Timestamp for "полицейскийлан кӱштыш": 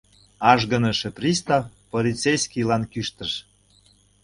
1.91-3.31